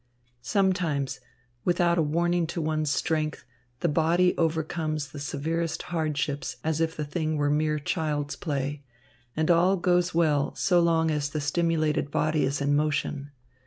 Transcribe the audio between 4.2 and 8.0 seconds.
overcomes the severest hardships as if the thing were mere